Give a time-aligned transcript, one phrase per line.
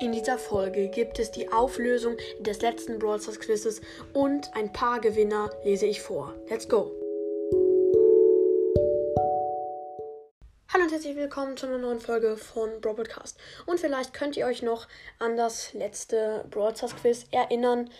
[0.00, 3.82] In dieser Folge gibt es die Auflösung des letzten Brawl Stars Quizzes
[4.14, 6.34] und ein paar Gewinner lese ich vor.
[6.48, 6.90] Let's go!
[10.72, 13.36] Hallo und herzlich willkommen zu einer neuen Folge von Brawl Podcast.
[13.66, 14.88] Und vielleicht könnt ihr euch noch
[15.18, 17.90] an das letzte Brawl Stars Quiz erinnern.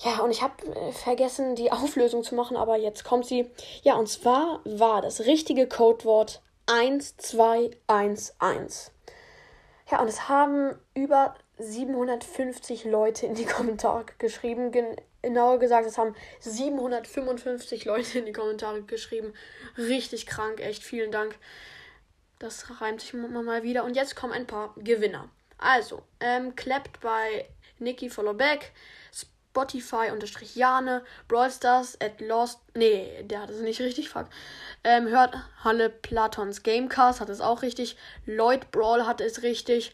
[0.00, 3.50] Ja, und ich habe äh, vergessen, die Auflösung zu machen, aber jetzt kommt sie.
[3.82, 8.90] Ja, und zwar war das richtige Codewort 1211.
[9.90, 14.72] Ja, und es haben über 750 Leute in die Kommentare geschrieben.
[15.22, 19.32] Genauer gesagt, es haben 755 Leute in die Kommentare geschrieben.
[19.76, 21.36] Richtig krank, echt vielen Dank.
[22.38, 23.84] Das reimt sich mal wieder.
[23.84, 25.28] Und jetzt kommen ein paar Gewinner.
[25.58, 27.48] Also, ähm, klappt bei
[27.80, 28.72] Nikki Followback,
[29.58, 32.60] Spotify unterstrich Jane, Brawl Stars at Lost.
[32.74, 34.26] Nee, der hat es nicht richtig, fuck.
[34.84, 37.96] Ähm, hört Halle Platons Gamecast, hat es auch richtig.
[38.24, 39.92] Lloyd Brawl hatte es richtig.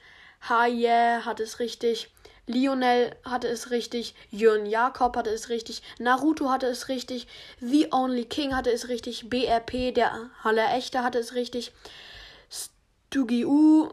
[0.49, 2.11] Haye hat es richtig.
[2.47, 7.27] Lionel hatte es richtig, Jörn Jakob hatte es richtig, Naruto hatte es richtig,
[7.61, 11.73] The Only King hatte es richtig, BRP, der Halle Echte hatte es richtig,
[13.15, 13.91] Dugi U,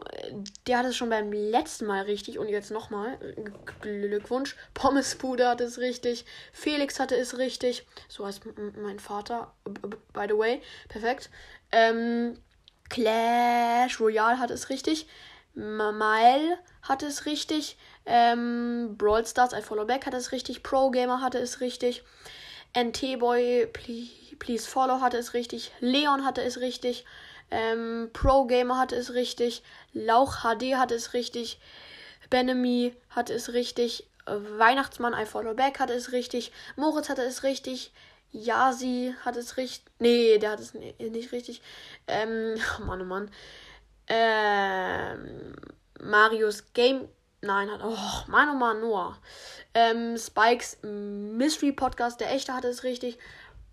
[0.66, 3.18] der hat es schon beim letzten Mal richtig und jetzt nochmal.
[3.80, 4.56] Glückwunsch.
[4.74, 6.24] Pommespuder hat es richtig.
[6.52, 7.86] Felix hatte es richtig.
[8.08, 8.42] So heißt
[8.76, 9.54] mein Vater.
[10.12, 10.60] By the way.
[10.88, 11.30] Perfekt.
[11.70, 12.36] Ähm,
[12.88, 15.06] Clash Royale hat es richtig.
[15.54, 17.76] Mile hatte es richtig.
[18.06, 20.64] Ähm, Brawl Stars, I Follow Back hatte es richtig.
[20.64, 22.02] Pro Gamer hatte es richtig.
[22.76, 25.70] NT Boy, please, please Follow hatte es richtig.
[25.78, 27.04] Leon hatte es richtig.
[27.52, 29.62] Ähm, Pro Gamer hatte es richtig.
[29.92, 31.60] Lauch HD hatte es richtig.
[32.30, 34.08] Benemy hatte es richtig.
[34.24, 36.50] Weihnachtsmann I Follow Back hatte es richtig.
[36.76, 37.92] Moritz hatte es richtig.
[38.30, 39.84] Yasi hat es richtig.
[39.98, 41.60] Nee, der hat es nicht richtig.
[42.08, 43.30] Ähm, oh Mann, oh Mann.
[44.08, 45.54] Ähm,
[46.00, 47.06] Marius Game.
[47.42, 47.80] Nein, hat.
[47.84, 49.18] Oh, Mann, oh Mann, Noah.
[49.74, 53.18] Ähm, Spikes Mystery Podcast, der echte hatte es richtig.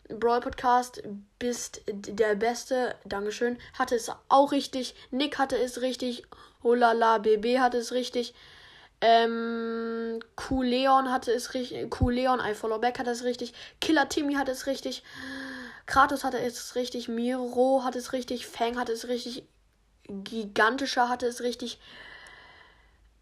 [0.09, 1.03] Brawl Podcast,
[1.37, 2.95] bist der Beste.
[3.05, 3.57] Dankeschön.
[3.77, 4.95] Hatte es auch richtig.
[5.11, 6.23] Nick hatte es richtig.
[6.63, 8.33] Holala BB hatte es richtig.
[9.01, 11.89] Ähm, Kuleon hatte es richtig.
[11.89, 13.53] Kuleon, I Follow Back hatte es richtig.
[13.79, 15.03] Killer Timmy hatte es richtig.
[15.85, 17.07] Kratos hatte es richtig.
[17.07, 18.47] Miro hatte es richtig.
[18.47, 19.43] Fang hatte es richtig.
[20.07, 21.79] Gigantischer hatte es richtig.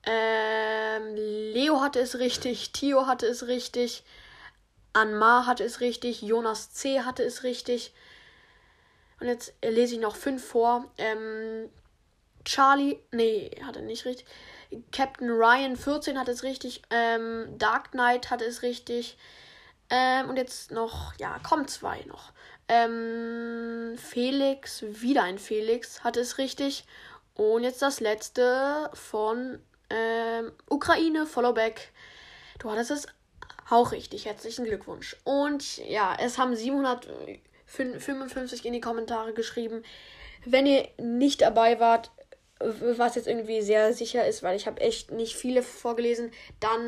[0.04, 2.72] Ähm, Leo hatte es richtig.
[2.72, 4.04] Tio hatte es richtig.
[4.98, 7.02] Anmar hatte es richtig, Jonas C.
[7.02, 7.94] hatte es richtig.
[9.20, 10.86] Und jetzt lese ich noch fünf vor.
[10.98, 11.70] Ähm,
[12.46, 14.26] Charlie, nee, hatte nicht richtig.
[14.92, 16.82] Captain Ryan 14 hat es richtig.
[16.90, 19.18] Ähm, Dark Knight hatte es richtig.
[19.90, 22.32] Ähm, und jetzt noch, ja, kommen zwei noch.
[22.68, 26.86] Ähm, Felix, wieder ein Felix, hatte es richtig.
[27.36, 29.60] Und jetzt das letzte von
[29.90, 31.94] ähm, Ukraine, Followback.
[32.60, 33.08] Du hattest es
[33.70, 34.26] auch richtig.
[34.26, 35.16] Herzlichen Glückwunsch.
[35.24, 39.84] Und ja, es haben 755 in die Kommentare geschrieben.
[40.46, 42.12] Wenn ihr nicht dabei wart,
[42.60, 46.82] was jetzt irgendwie sehr sicher ist, weil ich habe echt nicht viele vorgelesen, dann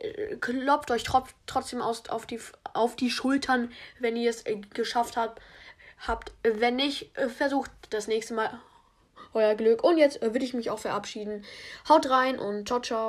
[0.00, 1.04] äh, klopft euch
[1.46, 2.40] trotzdem aus, auf, die,
[2.74, 5.40] auf die Schultern, wenn ihr es äh, geschafft habt.
[6.06, 6.32] habt.
[6.42, 8.60] Wenn nicht, äh, versucht das nächste Mal
[9.32, 9.84] euer Glück.
[9.84, 11.44] Und jetzt würde ich mich auch verabschieden.
[11.88, 13.08] Haut rein und ciao, ciao.